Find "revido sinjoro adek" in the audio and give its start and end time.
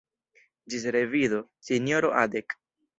0.97-2.63